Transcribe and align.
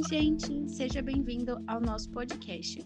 Oi, 0.00 0.08
gente! 0.08 0.66
Seja 0.66 1.02
bem-vindo 1.02 1.62
ao 1.66 1.78
nosso 1.78 2.10
podcast. 2.10 2.82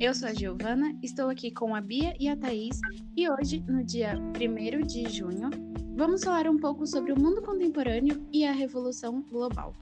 Eu 0.00 0.12
sou 0.12 0.28
a 0.28 0.34
Giovana, 0.34 0.92
estou 1.00 1.30
aqui 1.30 1.52
com 1.52 1.72
a 1.72 1.80
Bia 1.80 2.16
e 2.18 2.28
a 2.28 2.36
Thaís 2.36 2.80
e 3.16 3.30
hoje, 3.30 3.60
no 3.60 3.84
dia 3.84 4.14
1 4.16 4.84
de 4.84 5.08
junho, 5.08 5.50
vamos 5.94 6.24
falar 6.24 6.48
um 6.48 6.58
pouco 6.58 6.84
sobre 6.84 7.12
o 7.12 7.16
mundo 7.16 7.40
contemporâneo 7.42 8.28
e 8.32 8.44
a 8.44 8.50
revolução 8.50 9.22
global. 9.22 9.72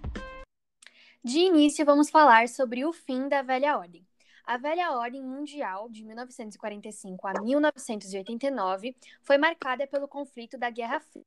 De 1.25 1.39
início, 1.39 1.83
vamos 1.87 2.11
falar 2.11 2.47
sobre 2.47 2.85
o 2.85 2.93
fim 2.93 3.27
da 3.27 3.41
velha 3.41 3.79
ordem. 3.79 4.07
A 4.45 4.59
velha 4.59 4.93
ordem 4.93 5.23
mundial 5.23 5.89
de 5.89 6.05
1945 6.05 7.27
a 7.27 7.41
1989 7.41 8.95
foi 9.23 9.39
marcada 9.39 9.87
pelo 9.87 10.07
conflito 10.07 10.59
da 10.59 10.69
Guerra 10.69 11.01
Fria 11.01 11.25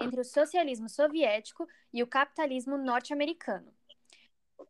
entre 0.00 0.20
o 0.20 0.24
socialismo 0.24 0.88
soviético 0.88 1.66
e 1.92 2.00
o 2.00 2.06
capitalismo 2.06 2.78
norte-americano, 2.78 3.72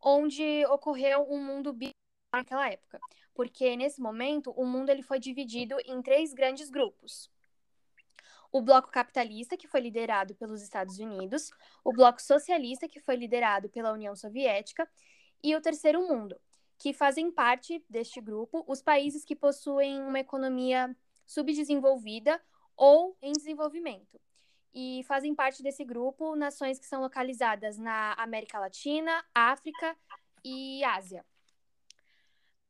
onde 0.01 0.65
ocorreu 0.67 1.25
um 1.29 1.43
mundo 1.43 1.73
bipolar 1.73 1.93
naquela 2.33 2.69
época, 2.69 2.99
porque 3.33 3.75
nesse 3.75 3.99
momento 4.01 4.51
o 4.51 4.65
mundo 4.65 4.89
ele 4.89 5.01
foi 5.01 5.19
dividido 5.19 5.75
em 5.85 6.01
três 6.01 6.33
grandes 6.33 6.69
grupos. 6.69 7.29
O 8.51 8.61
bloco 8.61 8.89
capitalista, 8.89 9.55
que 9.55 9.67
foi 9.67 9.81
liderado 9.81 10.33
pelos 10.35 10.61
Estados 10.61 10.97
Unidos, 10.99 11.51
o 11.83 11.93
bloco 11.93 12.21
socialista, 12.21 12.87
que 12.87 12.99
foi 12.99 13.15
liderado 13.15 13.69
pela 13.69 13.91
União 13.91 14.15
Soviética, 14.15 14.89
e 15.43 15.55
o 15.55 15.61
terceiro 15.61 16.07
mundo, 16.07 16.39
que 16.77 16.93
fazem 16.93 17.31
parte 17.31 17.83
deste 17.89 18.19
grupo 18.19 18.63
os 18.67 18.81
países 18.81 19.23
que 19.23 19.35
possuem 19.35 20.01
uma 20.01 20.19
economia 20.19 20.95
subdesenvolvida 21.25 22.41
ou 22.75 23.15
em 23.21 23.33
desenvolvimento. 23.33 24.19
E 24.73 25.03
fazem 25.07 25.33
parte 25.33 25.63
desse 25.63 25.83
grupo 25.83 26.35
nações 26.35 26.79
que 26.79 26.85
são 26.85 27.01
localizadas 27.01 27.77
na 27.77 28.13
América 28.13 28.59
Latina, 28.59 29.25
África 29.33 29.95
e 30.43 30.83
Ásia. 30.83 31.25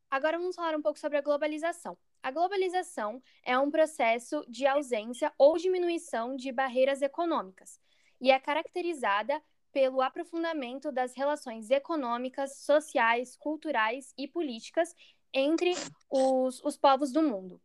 Agora 0.10 0.40
vamos 0.40 0.56
falar 0.56 0.76
um 0.76 0.82
pouco 0.82 0.98
sobre 0.98 1.18
a 1.18 1.22
globalização. 1.22 1.98
A 2.22 2.32
globalização 2.32 3.22
é 3.44 3.58
um 3.58 3.70
processo 3.70 4.44
de 4.50 4.66
ausência 4.66 5.32
ou 5.38 5.58
diminuição 5.58 6.36
de 6.36 6.52
barreiras 6.52 7.02
econômicas 7.02 7.80
e 8.20 8.32
é 8.32 8.40
caracterizada 8.40 9.42
pelo 9.72 10.02
aprofundamento 10.02 10.92
das 10.92 11.16
relações 11.16 11.70
econômicas, 11.70 12.58
sociais, 12.58 13.36
culturais 13.36 14.14
e 14.18 14.28
políticas 14.28 14.94
entre 15.34 15.74
os, 16.10 16.62
os 16.64 16.76
povos 16.76 17.12
do 17.12 17.22
mundo. 17.22 17.62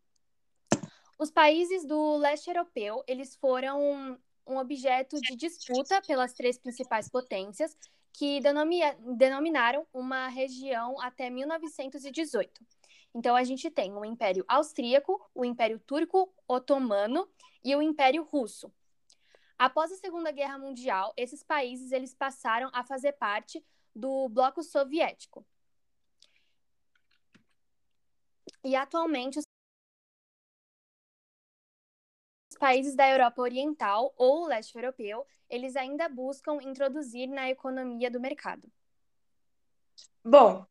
Os 1.19 1.31
países 1.31 1.84
do 1.84 2.17
leste 2.17 2.48
europeu, 2.48 3.03
eles 3.07 3.37
foram 3.37 4.19
um 4.47 4.57
objeto 4.57 5.21
de 5.21 5.37
disputa 5.37 6.03
pelas 6.03 6.33
três 6.33 6.59
principais 6.59 7.09
potências, 7.09 7.77
que 8.12 8.41
denominaram 9.17 9.87
uma 9.93 10.29
região 10.29 11.01
até 11.01 11.29
1918. 11.31 12.65
Então, 13.15 13.34
a 13.34 13.45
gente 13.45 13.71
tem 13.71 13.93
o 13.93 14.05
Império 14.05 14.45
Austríaco, 14.47 15.21
o 15.34 15.45
Império 15.45 15.79
Turco-Otomano 15.81 17.28
e 17.65 17.75
o 17.75 17.83
Império 17.83 18.23
Russo. 18.25 18.73
Após 19.56 19.91
a 19.93 19.97
Segunda 19.97 20.33
Guerra 20.33 20.59
Mundial, 20.59 21.12
esses 21.17 21.43
países 21.43 21.93
eles 21.93 22.12
passaram 22.12 22.71
a 22.73 22.83
fazer 22.84 23.12
parte 23.12 23.65
do 23.95 24.28
bloco 24.28 24.62
soviético. 24.62 25.47
E 28.65 28.75
atualmente 28.75 29.39
países 32.65 32.95
da 32.95 33.07
Europa 33.07 33.43
Oriental 33.43 34.15
ou 34.17 34.47
leste 34.47 34.75
europeu, 34.75 35.27
eles 35.51 35.77
ainda 35.77 36.09
buscam 36.09 36.59
introduzir 36.62 37.29
na 37.29 37.51
economia 37.51 38.11
do 38.11 38.19
mercado. 38.19 38.67
Bom, 40.25 40.65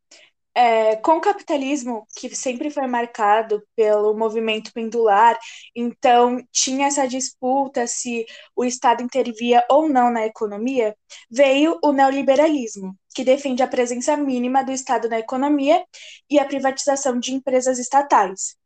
é, 0.55 0.95
com 0.95 1.17
o 1.17 1.21
capitalismo, 1.21 2.07
que 2.17 2.35
sempre 2.35 2.71
foi 2.71 2.87
marcado 2.87 3.61
pelo 3.75 4.15
movimento 4.15 4.73
pendular, 4.73 5.37
então 5.75 6.43
tinha 6.51 6.87
essa 6.87 7.07
disputa 7.07 7.85
se 7.85 8.25
o 8.55 8.65
Estado 8.65 9.03
intervia 9.03 9.63
ou 9.69 9.87
não 9.87 10.09
na 10.09 10.25
economia, 10.25 10.97
veio 11.29 11.77
o 11.83 11.91
neoliberalismo, 11.91 12.97
que 13.13 13.23
defende 13.23 13.61
a 13.61 13.67
presença 13.67 14.17
mínima 14.17 14.63
do 14.63 14.71
Estado 14.71 15.07
na 15.07 15.19
economia 15.19 15.85
e 16.27 16.39
a 16.39 16.45
privatização 16.45 17.19
de 17.19 17.33
empresas 17.33 17.77
estatais. 17.77 18.57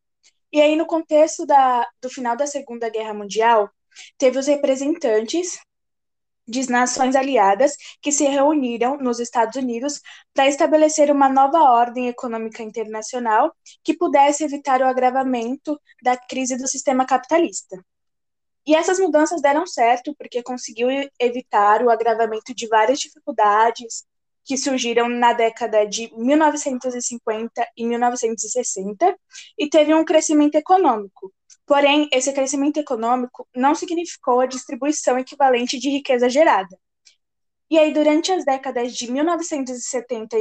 E 0.51 0.61
aí, 0.61 0.75
no 0.75 0.85
contexto 0.85 1.45
da, 1.45 1.87
do 2.01 2.09
final 2.09 2.35
da 2.35 2.47
Segunda 2.47 2.89
Guerra 2.89 3.13
Mundial, 3.13 3.69
teve 4.17 4.39
os 4.39 4.47
representantes 4.47 5.59
de 6.47 6.69
nações 6.71 7.15
aliadas 7.15 7.75
que 8.01 8.11
se 8.11 8.23
reuniram 8.23 8.97
nos 8.97 9.19
Estados 9.19 9.57
Unidos 9.57 10.01
para 10.33 10.47
estabelecer 10.47 11.11
uma 11.11 11.27
nova 11.27 11.59
ordem 11.59 12.07
econômica 12.07 12.63
internacional 12.63 13.53
que 13.83 13.97
pudesse 13.97 14.45
evitar 14.45 14.81
o 14.81 14.85
agravamento 14.85 15.77
da 16.01 16.15
crise 16.15 16.57
do 16.57 16.67
sistema 16.67 17.05
capitalista. 17.05 17.77
E 18.65 18.75
essas 18.75 18.99
mudanças 18.99 19.41
deram 19.41 19.65
certo 19.67 20.15
porque 20.17 20.41
conseguiu 20.41 20.89
evitar 21.19 21.83
o 21.83 21.89
agravamento 21.89 22.53
de 22.53 22.67
várias 22.67 22.99
dificuldades 22.99 24.05
que 24.47 24.57
surgiram 24.57 25.09
na 25.09 25.33
década 25.33 25.85
de 25.85 26.11
1950 26.15 27.67
e 27.77 27.85
1960 27.85 29.15
e 29.57 29.69
teve 29.69 29.93
um 29.93 30.05
crescimento 30.05 30.55
econômico, 30.55 31.31
Porém, 31.67 32.07
esse 32.13 32.31
crescimento 32.31 32.77
econômico 32.77 33.45
não 33.53 33.75
significou 33.75 34.39
a 34.39 34.45
distribuição 34.45 35.19
equivalente 35.19 35.77
de 35.77 35.89
riqueza 35.89 36.29
gerada. 36.29 36.79
E 37.69 37.77
aí, 37.77 37.93
durante 37.93 38.31
as 38.31 38.45
décadas 38.45 38.95
de 38.95 39.11
1970 39.11 40.37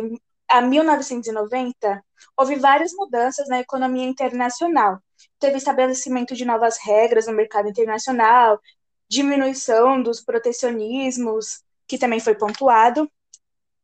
a 0.48 0.62
1990, 0.62 2.04
houve 2.36 2.54
várias 2.54 2.92
mudanças 2.92 3.48
na 3.48 3.58
economia 3.58 4.04
internacional. 4.06 5.00
Teve 5.40 5.56
estabelecimento 5.56 6.32
de 6.36 6.44
novas 6.44 6.78
regras 6.78 7.26
no 7.26 7.32
mercado 7.32 7.68
internacional, 7.68 8.60
diminuição 9.08 10.00
dos 10.00 10.20
protecionismos, 10.22 11.60
que 11.88 11.98
também 11.98 12.20
foi 12.20 12.36
pontuado. 12.36 13.10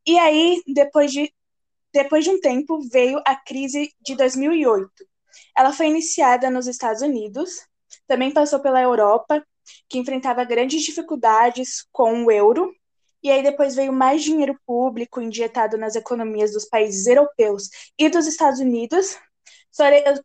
E 0.06 0.18
aí, 0.18 0.62
depois 0.66 1.12
de, 1.12 1.32
depois 1.92 2.24
de 2.24 2.30
um 2.30 2.40
tempo, 2.40 2.80
veio 2.90 3.20
a 3.26 3.36
crise 3.36 3.92
de 4.00 4.16
2008, 4.16 4.90
ela 5.56 5.72
foi 5.72 5.86
iniciada 5.86 6.50
nos 6.50 6.66
Estados 6.66 7.02
Unidos, 7.02 7.66
também 8.06 8.32
passou 8.32 8.60
pela 8.60 8.80
Europa, 8.80 9.44
que 9.88 9.98
enfrentava 9.98 10.44
grandes 10.44 10.82
dificuldades 10.82 11.86
com 11.92 12.24
o 12.24 12.30
euro, 12.30 12.74
e 13.22 13.30
aí 13.30 13.42
depois 13.42 13.76
veio 13.76 13.92
mais 13.92 14.22
dinheiro 14.22 14.58
público 14.66 15.20
injetado 15.20 15.78
nas 15.78 15.94
economias 15.94 16.52
dos 16.52 16.64
países 16.64 17.06
europeus 17.06 17.68
e 17.96 18.08
dos 18.08 18.26
Estados 18.26 18.58
Unidos. 18.58 19.16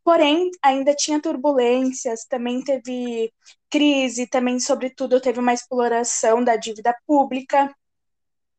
Porém, 0.03 0.49
ainda 0.63 0.95
tinha 0.95 1.21
turbulências, 1.21 2.25
também 2.25 2.63
teve 2.63 3.31
crise, 3.69 4.27
também, 4.27 4.59
sobretudo, 4.59 5.21
teve 5.21 5.39
uma 5.39 5.53
exploração 5.53 6.44
da 6.44 6.55
dívida 6.55 6.95
pública. 7.05 7.73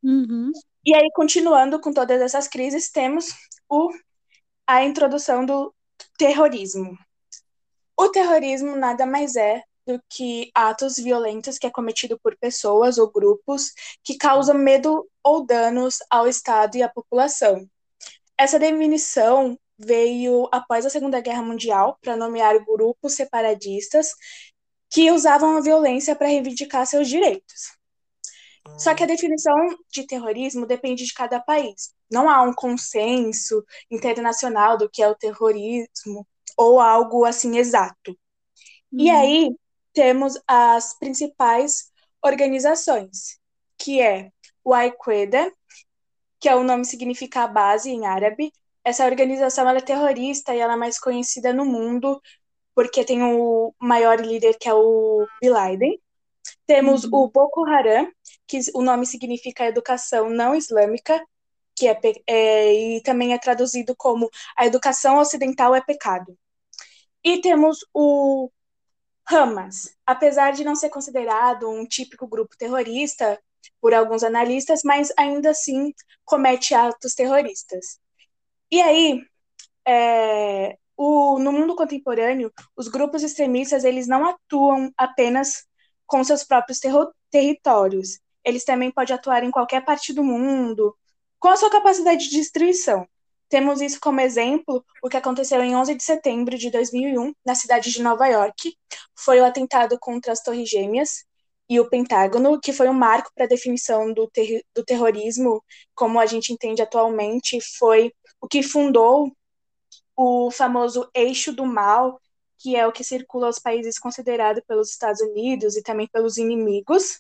Uhum. 0.03 0.53
E 0.84 0.94
aí, 0.94 1.10
continuando 1.12 1.81
com 1.81 1.92
todas 1.92 2.20
essas 2.20 2.48
crises, 2.48 2.91
temos 2.91 3.34
o, 3.69 3.91
a 4.66 4.84
introdução 4.84 5.44
do 5.44 5.75
Terrorismo. 6.16 6.97
O 7.97 8.09
terrorismo 8.09 8.76
nada 8.76 9.04
mais 9.04 9.34
é 9.34 9.62
do 9.84 10.00
que 10.09 10.50
atos 10.54 10.97
violentos 10.97 11.59
que 11.59 11.66
é 11.66 11.70
cometido 11.70 12.19
por 12.22 12.36
pessoas 12.36 12.98
ou 12.98 13.10
grupos 13.10 13.72
que 14.04 14.16
causam 14.16 14.56
medo 14.56 15.09
ou 15.25 15.44
danos 15.44 15.98
ao 16.09 16.28
Estado 16.28 16.76
e 16.76 16.82
à 16.82 16.88
população. 16.88 17.66
Essa 18.36 18.59
definição 18.59 19.59
veio 19.78 20.48
após 20.53 20.84
a 20.84 20.91
Segunda 20.91 21.20
Guerra 21.20 21.42
Mundial 21.42 21.98
para 22.00 22.16
nomear 22.16 22.65
grupos 22.65 23.15
separatistas 23.15 24.12
que 24.91 25.10
usavam 25.10 25.56
a 25.56 25.60
violência 25.60 26.15
para 26.15 26.28
reivindicar 26.28 26.86
seus 26.86 27.09
direitos. 27.09 27.78
Só 28.76 28.94
que 28.94 29.03
a 29.03 29.06
definição 29.06 29.54
de 29.91 30.06
terrorismo 30.06 30.66
depende 30.66 31.04
de 31.04 31.15
cada 31.15 31.41
país. 31.41 31.94
Não 32.10 32.28
há 32.28 32.42
um 32.42 32.53
consenso 32.53 33.65
internacional 33.91 34.76
do 34.76 34.88
que 34.88 35.03
é 35.03 35.09
o 35.09 35.15
terrorismo 35.15 36.26
ou 36.56 36.80
algo 36.80 37.24
assim 37.24 37.59
exato. 37.59 38.16
Uhum. 38.92 39.00
E 39.00 39.10
aí 39.10 39.50
temos 39.92 40.34
as 40.47 40.98
principais 40.98 41.91
organizações, 42.22 43.38
que 43.76 44.00
é 44.00 44.30
o 44.65 44.74
Al-Qaeda, 44.74 45.53
que 46.41 46.48
é 46.48 46.54
o 46.54 46.64
nome 46.64 46.84
significa 46.84 47.42
a 47.42 47.48
base 47.48 47.91
em 47.91 48.06
árabe. 48.06 48.53
Essa 48.84 49.04
organização 49.04 49.68
é 49.68 49.80
terrorista 49.80 50.54
e 50.54 50.59
ela 50.59 50.74
é 50.74 50.76
mais 50.76 50.98
conhecida 50.98 51.53
no 51.53 51.64
mundo 51.64 52.21
porque 52.74 53.04
tem 53.04 53.22
o 53.24 53.74
maior 53.80 54.21
líder 54.21 54.56
que 54.56 54.68
é 54.68 54.72
o 54.72 55.26
Bin 55.42 55.48
Laden. 55.48 56.00
Temos 56.68 57.04
uhum. 57.04 57.10
o 57.15 57.30
Boko 57.30 57.66
Haram, 57.66 58.12
que 58.47 58.60
o 58.74 58.82
nome 58.82 59.06
significa 59.06 59.65
educação 59.65 60.28
não 60.28 60.54
islâmica, 60.54 61.24
que 61.74 61.88
é, 61.88 61.98
é, 62.26 62.74
e 62.74 63.03
também 63.03 63.32
é 63.32 63.38
traduzido 63.38 63.97
como 63.97 64.28
a 64.54 64.66
educação 64.66 65.16
ocidental 65.16 65.74
é 65.74 65.80
pecado. 65.80 66.38
E 67.24 67.41
temos 67.41 67.78
o 67.94 68.50
Hamas, 69.26 69.97
apesar 70.04 70.53
de 70.53 70.62
não 70.62 70.76
ser 70.76 70.91
considerado 70.91 71.70
um 71.70 71.86
típico 71.86 72.26
grupo 72.26 72.54
terrorista, 72.59 73.41
por 73.80 73.94
alguns 73.94 74.22
analistas, 74.22 74.82
mas 74.84 75.10
ainda 75.16 75.50
assim 75.50 75.94
comete 76.24 76.74
atos 76.74 77.14
terroristas. 77.14 77.98
E 78.71 78.80
aí, 78.82 79.22
é, 79.86 80.76
o, 80.97 81.38
no 81.38 81.50
mundo 81.50 81.74
contemporâneo, 81.74 82.53
os 82.76 82.88
grupos 82.88 83.22
extremistas 83.22 83.84
eles 83.84 84.06
não 84.06 84.26
atuam 84.26 84.92
apenas 84.98 85.66
com 86.09 86.25
seus 86.25 86.43
próprios 86.43 86.81
territórios. 87.31 88.19
Eles 88.45 88.65
também 88.65 88.91
podem 88.91 89.15
atuar 89.15 89.45
em 89.45 89.51
qualquer 89.51 89.84
parte 89.84 90.13
do 90.13 90.25
mundo, 90.25 90.97
com 91.39 91.49
a 91.49 91.57
sua 91.57 91.71
capacidade 91.71 92.28
de 92.28 92.37
destruição. 92.37 93.07
Temos 93.49 93.81
isso 93.81 93.99
como 94.01 94.21
exemplo 94.21 94.84
o 95.03 95.09
que 95.09 95.16
aconteceu 95.16 95.63
em 95.63 95.77
11 95.77 95.95
de 95.95 96.03
setembro 96.03 96.59
de 96.59 96.71
2001, 96.71 97.33
na 97.45 97.55
cidade 97.55 97.91
de 97.91 98.03
Nova 98.03 98.27
York. 98.27 98.77
Foi 99.15 99.41
o 99.41 99.45
atentado 99.45 99.99
contra 100.01 100.33
as 100.33 100.43
Torres 100.43 100.69
Gêmeas 100.69 101.25
e 101.69 101.78
o 101.78 101.89
Pentágono, 101.89 102.60
que 102.60 102.72
foi 102.72 102.89
um 102.89 102.95
marco 102.95 103.31
para 103.34 103.45
a 103.45 103.49
definição 103.49 104.13
do, 104.13 104.28
ter 104.28 104.65
do 104.75 104.84
terrorismo, 104.84 105.63
como 105.95 106.19
a 106.19 106.27
gente 106.27 106.53
entende 106.53 106.81
atualmente, 106.83 107.60
foi 107.78 108.13
o 108.41 108.49
que 108.49 108.63
fundou 108.63 109.31
o 110.16 110.51
famoso 110.51 111.09
eixo 111.15 111.53
do 111.53 111.65
mal, 111.66 112.21
que 112.59 112.77
é 112.77 112.87
o 112.87 112.93
que 112.93 113.05
circula 113.05 113.47
aos 113.47 113.59
países 113.59 113.99
considerados 113.99 114.63
pelos 114.66 114.91
Estados 114.91 115.21
Unidos 115.21 115.77
e 115.77 115.83
também 115.83 116.09
pelos 116.09 116.37
inimigos. 116.37 117.19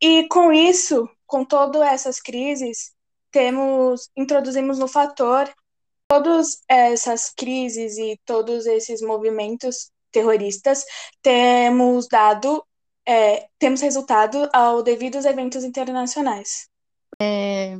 E 0.00 0.26
com 0.28 0.52
isso, 0.52 1.08
com 1.26 1.44
todas 1.44 1.82
essas 1.82 2.20
crises, 2.20 2.92
temos 3.30 4.10
introduzimos 4.16 4.78
no 4.78 4.88
fator 4.88 5.52
todas 6.08 6.62
essas 6.68 7.30
crises 7.30 7.96
e 7.96 8.20
todos 8.24 8.66
esses 8.66 9.00
movimentos 9.00 9.90
terroristas 10.10 10.84
temos 11.22 12.06
dado 12.06 12.62
é, 13.06 13.48
temos 13.58 13.80
resultado 13.80 14.48
ao 14.52 14.82
devidos 14.82 15.24
eventos 15.24 15.64
internacionais. 15.64 16.68
É, 17.20 17.78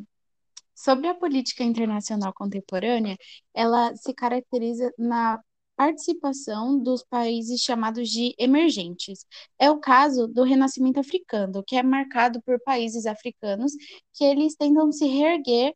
sobre 0.75 1.09
a 1.09 1.15
política 1.15 1.63
internacional 1.63 2.33
contemporânea, 2.35 3.17
ela 3.55 3.95
se 3.97 4.13
caracteriza 4.15 4.93
na 4.99 5.41
participação 5.83 6.79
dos 6.79 7.03
países 7.03 7.61
chamados 7.61 8.09
de 8.09 8.35
emergentes. 8.39 9.27
É 9.59 9.69
o 9.69 9.81
caso 9.81 10.29
do 10.29 10.45
renascimento 10.45 11.01
africano, 11.01 11.63
que 11.67 11.75
é 11.75 11.83
marcado 11.83 12.41
por 12.43 12.61
países 12.63 13.05
africanos 13.05 13.73
que 14.15 14.23
eles 14.25 14.55
tentam 14.55 14.93
se 14.93 15.07
reerguer 15.07 15.75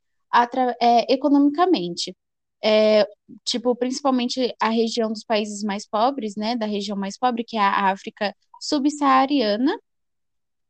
é, 0.80 1.12
economicamente. 1.12 2.14
É, 2.62 3.04
tipo, 3.44 3.74
principalmente 3.74 4.54
a 4.60 4.68
região 4.68 5.10
dos 5.10 5.24
países 5.24 5.64
mais 5.64 5.86
pobres, 5.88 6.36
né, 6.36 6.56
da 6.56 6.66
região 6.66 6.96
mais 6.96 7.18
pobre, 7.18 7.44
que 7.44 7.56
é 7.56 7.60
a 7.60 7.90
África 7.90 8.32
subsaariana, 8.60 9.76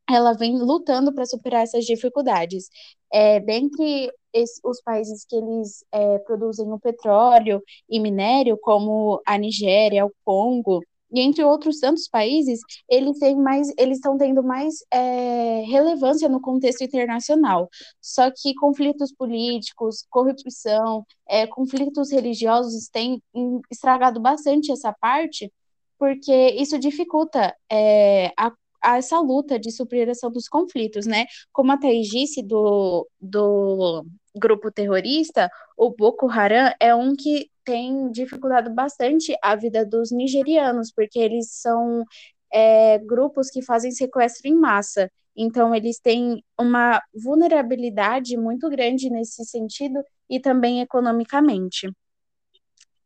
ela 0.08 0.32
vem 0.32 0.58
lutando 0.58 1.12
para 1.12 1.26
superar 1.26 1.62
essas 1.62 1.85
dificuldades. 1.85 2.69
É, 3.12 3.41
dentre 3.41 4.11
esse, 4.32 4.61
os 4.64 4.81
países 4.82 5.25
que 5.25 5.37
eles 5.37 5.85
é, 5.93 6.19
produzem 6.20 6.70
o 6.73 6.79
petróleo 6.79 7.62
e 7.88 7.99
minério, 8.00 8.58
como 8.61 9.20
a 9.26 9.38
Nigéria, 9.38 10.06
o 10.06 10.12
Congo, 10.25 10.81
e 11.11 11.20
entre 11.20 11.44
outros 11.44 11.79
tantos 11.79 12.08
países, 12.08 12.61
eles 12.88 13.19
têm 13.19 13.37
mais, 13.37 13.73
eles 13.79 13.99
estão 13.99 14.19
tendo 14.19 14.43
mais 14.43 14.85
é, 14.93 15.62
relevância 15.67 16.29
no 16.29 16.41
contexto 16.41 16.82
internacional. 16.82 17.69
Só 18.00 18.31
que 18.31 18.55
conflitos 18.55 19.12
políticos, 19.12 20.05
corrupção, 20.11 21.05
é, 21.29 21.47
conflitos 21.47 22.11
religiosos 22.11 22.88
têm 22.88 23.23
estragado 23.70 24.20
bastante 24.20 24.73
essa 24.73 24.93
parte, 24.93 25.53
porque 25.99 26.49
isso 26.50 26.79
dificulta 26.79 27.55
é, 27.70 28.32
a 28.37 28.53
a 28.86 28.98
essa 28.98 29.18
luta 29.18 29.58
de 29.58 29.72
superação 29.72 30.30
dos 30.30 30.48
conflitos, 30.48 31.06
né? 31.06 31.26
Como 31.52 31.72
a 31.72 31.76
Thaís 31.76 32.06
disse 32.06 32.40
do, 32.40 33.08
do 33.20 34.06
grupo 34.36 34.70
terrorista, 34.70 35.50
o 35.76 35.90
Boko 35.90 36.30
Haram 36.30 36.72
é 36.78 36.94
um 36.94 37.16
que 37.16 37.50
tem 37.64 38.12
dificultado 38.12 38.72
bastante 38.72 39.36
a 39.42 39.56
vida 39.56 39.84
dos 39.84 40.12
nigerianos, 40.12 40.92
porque 40.92 41.18
eles 41.18 41.50
são 41.50 42.04
é, 42.52 42.98
grupos 42.98 43.50
que 43.50 43.60
fazem 43.60 43.90
sequestro 43.90 44.48
em 44.48 44.54
massa. 44.54 45.10
Então, 45.36 45.74
eles 45.74 45.98
têm 45.98 46.44
uma 46.58 47.02
vulnerabilidade 47.12 48.36
muito 48.36 48.70
grande 48.70 49.10
nesse 49.10 49.44
sentido 49.44 50.00
e 50.30 50.38
também 50.38 50.80
economicamente. 50.80 51.90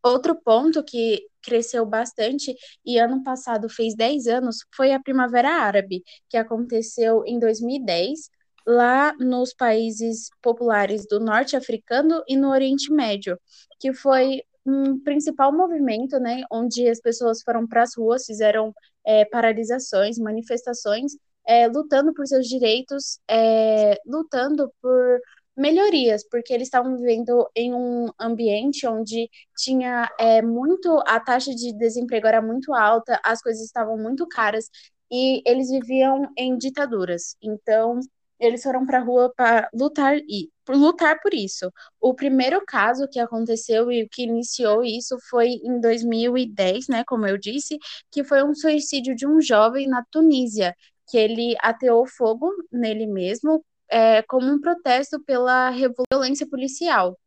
Outro 0.02 0.34
ponto 0.34 0.84
que 0.84 1.26
cresceu 1.42 1.84
bastante 1.86 2.54
e 2.84 2.98
ano 2.98 3.22
passado 3.22 3.68
fez 3.68 3.94
10 3.94 4.26
anos 4.26 4.58
foi 4.74 4.92
a 4.92 5.00
Primavera 5.00 5.50
Árabe, 5.50 6.02
que 6.28 6.36
aconteceu 6.36 7.24
em 7.26 7.38
2010, 7.38 8.30
lá 8.66 9.12
nos 9.18 9.54
países 9.54 10.28
populares 10.42 11.06
do 11.06 11.18
norte 11.20 11.56
africano 11.56 12.22
e 12.28 12.36
no 12.36 12.50
Oriente 12.50 12.92
Médio, 12.92 13.38
que 13.78 13.92
foi 13.92 14.42
um 14.64 15.00
principal 15.00 15.52
movimento, 15.52 16.18
né, 16.18 16.42
onde 16.50 16.88
as 16.88 17.00
pessoas 17.00 17.42
foram 17.42 17.66
para 17.66 17.82
as 17.82 17.96
ruas, 17.96 18.26
fizeram 18.26 18.74
é, 19.04 19.24
paralisações, 19.24 20.18
manifestações, 20.18 21.12
é, 21.46 21.66
lutando 21.66 22.12
por 22.12 22.26
seus 22.26 22.46
direitos, 22.46 23.18
é, 23.28 23.98
lutando 24.06 24.70
por 24.80 25.20
melhorias, 25.60 26.26
porque 26.28 26.52
eles 26.54 26.68
estavam 26.68 26.96
vivendo 26.96 27.48
em 27.54 27.74
um 27.74 28.08
ambiente 28.18 28.86
onde 28.86 29.28
tinha 29.56 30.10
é, 30.18 30.40
muito, 30.42 30.98
a 31.06 31.20
taxa 31.20 31.54
de 31.54 31.72
desemprego 31.76 32.26
era 32.26 32.40
muito 32.40 32.72
alta, 32.74 33.20
as 33.22 33.42
coisas 33.42 33.62
estavam 33.62 33.98
muito 33.98 34.26
caras 34.26 34.70
e 35.10 35.42
eles 35.46 35.70
viviam 35.70 36.28
em 36.36 36.56
ditaduras. 36.56 37.36
Então, 37.42 38.00
eles 38.38 38.62
foram 38.62 38.86
para 38.86 38.98
a 38.98 39.02
rua 39.02 39.32
para 39.36 39.68
lutar 39.74 40.16
e 40.16 40.50
lutar 40.68 41.20
por 41.20 41.34
isso. 41.34 41.70
O 42.00 42.14
primeiro 42.14 42.62
caso 42.66 43.08
que 43.10 43.18
aconteceu 43.18 43.92
e 43.92 44.08
que 44.08 44.22
iniciou 44.22 44.82
isso 44.82 45.18
foi 45.28 45.48
em 45.62 45.78
2010, 45.80 46.88
né, 46.88 47.04
como 47.06 47.26
eu 47.26 47.36
disse, 47.36 47.76
que 48.10 48.24
foi 48.24 48.42
um 48.42 48.54
suicídio 48.54 49.14
de 49.14 49.26
um 49.26 49.40
jovem 49.40 49.86
na 49.88 50.02
Tunísia, 50.10 50.74
que 51.08 51.18
ele 51.18 51.56
ateou 51.60 52.06
fogo 52.06 52.48
nele 52.72 53.06
mesmo 53.06 53.62
é, 53.90 54.22
como 54.22 54.46
um 54.46 54.60
protesto 54.60 55.20
pela 55.24 55.72
violência 56.12 56.46
policial. 56.48 57.18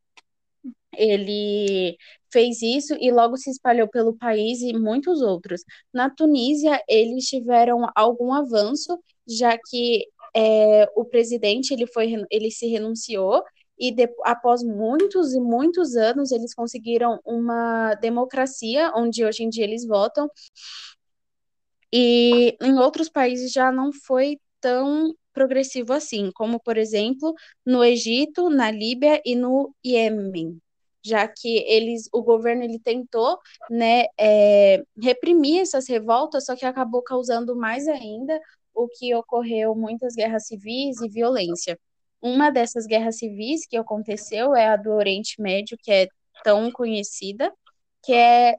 Ele 0.96 1.98
fez 2.32 2.62
isso 2.62 2.96
e 3.00 3.12
logo 3.12 3.38
se 3.38 3.50
espalhou 3.50 3.88
pelo 3.88 4.16
país 4.16 4.62
e 4.62 4.74
muitos 4.74 5.22
outros. 5.22 5.62
Na 5.94 6.10
Tunísia, 6.10 6.82
eles 6.88 7.26
tiveram 7.26 7.88
algum 7.96 8.34
avanço, 8.34 9.00
já 9.28 9.58
que 9.58 10.06
é, 10.36 10.88
o 10.96 11.06
presidente 11.06 11.74
ele 11.74 11.88
foi 11.88 12.14
ele 12.32 12.52
se 12.52 12.68
renunciou 12.68 13.44
e 13.78 13.92
de, 13.92 14.08
após 14.24 14.64
muitos 14.64 15.34
e 15.34 15.40
muitos 15.40 15.96
anos 15.96 16.32
eles 16.32 16.54
conseguiram 16.54 17.20
uma 17.26 17.96
democracia 17.96 18.92
onde 18.96 19.26
hoje 19.26 19.44
em 19.44 19.50
dia 19.50 19.64
eles 19.64 19.86
votam 19.86 20.30
e 21.92 22.58
em 22.62 22.80
outros 22.80 23.10
países 23.10 23.52
já 23.52 23.72
não 23.72 23.92
foi 23.94 24.40
tão 24.60 25.14
progressivo 25.34 25.94
assim, 25.94 26.32
como, 26.34 26.60
por 26.60 26.78
exemplo, 26.78 27.34
no 27.66 27.84
Egito, 27.84 28.50
na 28.50 28.72
Líbia 28.72 29.22
e 29.26 29.36
no 29.36 29.74
Iêmen, 29.86 30.60
já 31.04 31.28
que 31.28 31.58
eles, 31.68 32.08
o 32.14 32.22
governo 32.24 32.64
ele 32.64 32.80
tentou 32.80 33.38
né, 33.70 34.06
é, 34.18 34.84
reprimir 35.02 35.62
essas 35.62 35.88
revoltas, 35.88 36.46
só 36.46 36.56
que 36.56 36.66
acabou 36.66 37.02
causando 37.04 37.56
mais 37.56 37.88
ainda 37.88 38.40
o 38.74 38.88
que 38.88 39.14
ocorreu 39.14 39.76
muitas 39.76 40.16
guerras 40.16 40.48
civis 40.48 41.02
e 41.02 41.10
violência. 41.10 41.78
Uma 42.22 42.50
dessas 42.50 42.86
guerras 42.86 43.18
civis 43.18 43.68
que 43.68 43.76
aconteceu 43.78 44.56
é 44.56 44.68
a 44.70 44.78
do 44.78 44.92
Oriente 44.92 45.42
Médio, 45.42 45.78
que 45.82 45.92
é 45.92 46.08
tão 46.44 46.72
conhecida, 46.72 47.54
que 48.02 48.14
é 48.14 48.56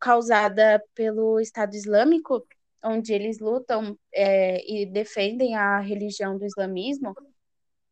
causada 0.00 0.82
pelo 0.94 1.38
Estado 1.38 1.74
Islâmico, 1.76 2.44
onde 2.84 3.12
eles 3.12 3.38
lutam 3.38 3.96
é, 4.12 4.64
e 4.70 4.86
defendem 4.86 5.54
a 5.54 5.78
religião 5.80 6.36
do 6.36 6.44
islamismo 6.44 7.14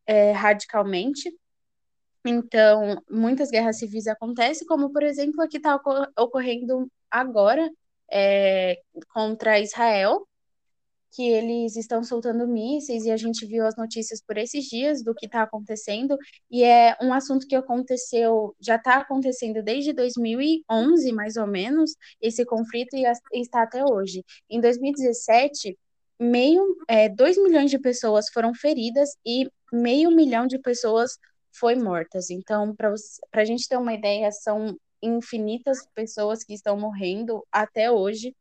é, 0.05 0.31
radicalmente. 0.31 1.31
Então, 2.25 3.01
muitas 3.09 3.49
guerras 3.49 3.79
civis 3.79 4.07
acontecem, 4.07 4.67
como, 4.67 4.91
por 4.91 5.03
exemplo, 5.03 5.41
a 5.41 5.47
que 5.47 5.57
está 5.57 5.79
ocorrendo 6.17 6.91
agora 7.09 7.69
é, 8.11 8.79
contra 9.13 9.59
Israel, 9.59 10.27
que 11.11 11.29
eles 11.29 11.75
estão 11.75 12.03
soltando 12.03 12.47
mísseis 12.47 13.05
e 13.05 13.11
a 13.11 13.17
gente 13.17 13.45
viu 13.45 13.65
as 13.65 13.75
notícias 13.75 14.21
por 14.21 14.37
esses 14.37 14.65
dias 14.65 15.03
do 15.03 15.13
que 15.13 15.25
está 15.25 15.43
acontecendo 15.43 16.17
e 16.49 16.63
é 16.63 16.95
um 17.01 17.13
assunto 17.13 17.45
que 17.47 17.55
aconteceu, 17.55 18.55
já 18.59 18.75
está 18.77 18.97
acontecendo 18.97 19.61
desde 19.61 19.93
2011, 19.93 21.11
mais 21.11 21.35
ou 21.35 21.47
menos, 21.47 21.95
esse 22.21 22.45
conflito 22.45 22.95
e 22.95 23.03
está 23.33 23.63
até 23.63 23.83
hoje. 23.83 24.23
Em 24.49 24.61
2017, 24.61 25.77
meio, 26.19 26.77
é, 26.87 27.09
2 27.09 27.37
milhões 27.43 27.69
de 27.69 27.79
pessoas 27.79 28.27
foram 28.33 28.53
feridas 28.53 29.09
e 29.25 29.49
meio 29.73 30.11
milhão 30.11 30.47
de 30.47 30.59
pessoas 30.59 31.17
foi 31.51 31.75
mortas. 31.75 32.29
Então, 32.29 32.73
para 32.75 32.93
a 33.33 33.45
gente 33.45 33.67
ter 33.67 33.77
uma 33.77 33.93
ideia, 33.93 34.31
são 34.31 34.77
infinitas 35.01 35.79
pessoas 35.93 36.43
que 36.43 36.53
estão 36.53 36.77
morrendo 36.79 37.45
até 37.51 37.91
hoje 37.91 38.35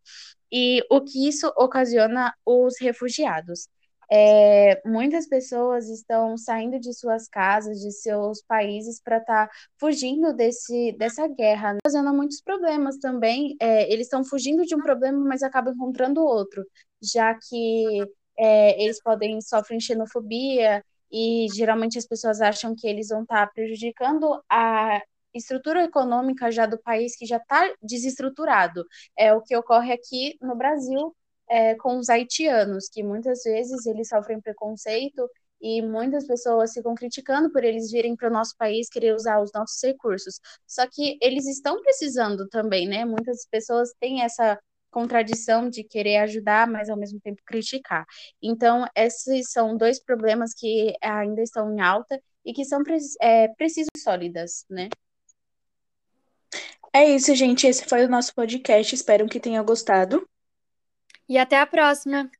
e 0.52 0.83
o 0.90 1.00
que 1.00 1.28
isso 1.28 1.52
ocasiona 1.57 2.35
os 2.45 2.75
refugiados. 2.80 3.69
é, 4.12 4.80
muitas 4.85 5.28
pessoas 5.28 5.88
estão 5.88 6.37
saindo 6.37 6.80
de 6.80 6.92
suas 6.92 7.28
casas, 7.28 7.78
de 7.80 7.92
seus 7.92 8.42
países, 8.42 9.00
para 9.00 9.19
estar 9.19 9.47
tá 9.47 9.52
fugindo 9.78 10.33
desse, 10.35 10.92
dessa 10.99 11.28
guerra, 11.28 11.76
fazendo 11.85 12.12
muitos 12.12 12.40
problemas 12.40 12.99
também. 12.99 13.57
É, 13.61 13.90
eles 13.92 14.07
estão 14.07 14.25
fugindo 14.25 14.64
de 14.64 14.75
um 14.75 14.80
problema, 14.83 15.19
mas 15.21 15.42
acabam 15.42 15.75
encontrando 15.75 16.25
outro, 16.25 16.64
já 17.00 17.35
que 17.35 18.02
é, 18.38 18.83
eles 18.83 19.00
podem 19.02 19.40
sofrer 19.40 19.80
xenofobia 19.80 20.83
e 21.12 21.47
geralmente 21.54 21.99
as 21.99 22.07
pessoas 22.07 22.40
acham 22.40 22.75
que 22.76 22.87
eles 22.87 23.09
vão 23.09 23.23
estar 23.23 23.47
tá 23.47 23.52
prejudicando 23.52 24.42
a 24.49 25.00
estrutura 25.35 25.85
econômica 25.85 26.51
já 26.51 26.67
do 26.67 26.79
país 26.79 27.17
que 27.17 27.27
já 27.27 27.37
está 27.39 27.73
desestruturado. 27.83 28.85
É 29.17 29.35
o 29.35 29.43
que 29.43 29.57
ocorre 29.57 29.93
aqui 29.93 30.37
no 30.41 30.57
Brasil 30.57 31.15
é, 31.49 31.75
com 31.77 31.99
os 31.99 32.09
haitianos, 32.09 32.89
que 32.89 33.03
muitas 33.03 33.43
vezes 33.43 33.87
eles 33.87 34.09
sofrem 34.09 34.41
preconceito 34.41 35.29
e 35.61 35.83
muitas 35.83 36.27
pessoas 36.27 36.73
ficam 36.73 36.95
criticando 36.95 37.51
por 37.53 37.65
eles 37.65 37.91
virem 37.91 38.17
para 38.17 38.29
o 38.29 38.33
nosso 38.33 38.57
país 38.57 38.89
querer 38.89 39.15
usar 39.15 39.41
os 39.41 39.51
nossos 39.53 39.83
recursos. 39.83 40.41
Só 40.67 40.87
que 40.87 41.19
eles 41.21 41.47
estão 41.47 41.81
precisando 41.83 42.49
também, 42.49 42.89
né? 42.89 43.05
Muitas 43.05 43.47
pessoas 43.47 43.93
têm 44.01 44.23
essa 44.23 44.59
contradição 44.91 45.69
de 45.69 45.85
querer 45.85 46.19
ajudar, 46.19 46.67
mas 46.69 46.89
ao 46.89 46.97
mesmo 46.97 47.21
tempo 47.21 47.41
criticar. 47.45 48.05
Então, 48.43 48.87
esses 48.97 49.51
são 49.53 49.77
dois 49.77 50.03
problemas 50.03 50.53
que 50.55 50.95
ainda 51.03 51.43
estão 51.43 51.73
em 51.73 51.81
alta 51.81 52.21
e 52.45 52.53
que 52.53 52.65
são 52.65 52.83
é, 53.21 53.49
precisos 53.49 53.91
sólidas, 54.03 54.65
né? 54.69 54.89
É 56.93 57.05
isso, 57.05 57.35
gente. 57.35 57.67
Esse 57.67 57.85
foi 57.85 58.05
o 58.05 58.09
nosso 58.09 58.33
podcast. 58.33 58.95
Espero 58.95 59.29
que 59.29 59.41
tenham 59.41 59.65
gostado. 59.65 60.25
E 61.29 61.39
até 61.39 61.59
a 61.59 61.67
próxima! 61.67 62.31